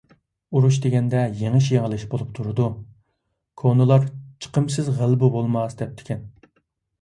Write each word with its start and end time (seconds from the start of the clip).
ئۇرۇش 0.59 0.77
دېگەندە 0.85 1.19
يېڭىش- 1.41 1.67
يېڭىلىش 1.73 2.05
بولۇپ 2.13 2.31
تۇرىدۇ، 2.39 2.65
كونىلار 3.63 4.09
«چىقىمسىز 4.47 4.91
غەلىبە 4.97 5.31
بولماس» 5.37 5.79
دەپتىكەن. 5.85 6.27